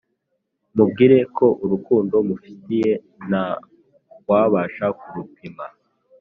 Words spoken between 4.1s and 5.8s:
n’uwabasha kurupima,